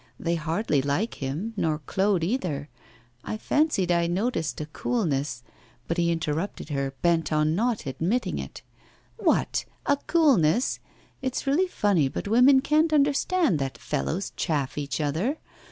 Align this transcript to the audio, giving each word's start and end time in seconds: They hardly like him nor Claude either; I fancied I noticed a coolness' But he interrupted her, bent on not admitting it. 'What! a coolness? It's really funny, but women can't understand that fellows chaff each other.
They 0.19 0.33
hardly 0.33 0.81
like 0.81 1.21
him 1.21 1.53
nor 1.55 1.77
Claude 1.85 2.23
either; 2.23 2.69
I 3.23 3.37
fancied 3.37 3.91
I 3.91 4.07
noticed 4.07 4.59
a 4.59 4.65
coolness' 4.65 5.43
But 5.87 5.97
he 5.97 6.11
interrupted 6.11 6.69
her, 6.69 6.95
bent 7.03 7.31
on 7.31 7.53
not 7.53 7.85
admitting 7.85 8.39
it. 8.39 8.63
'What! 9.17 9.63
a 9.85 9.97
coolness? 9.97 10.79
It's 11.21 11.45
really 11.45 11.67
funny, 11.67 12.07
but 12.07 12.27
women 12.27 12.61
can't 12.61 12.91
understand 12.91 13.59
that 13.59 13.77
fellows 13.77 14.33
chaff 14.35 14.75
each 14.75 14.99
other. 14.99 15.37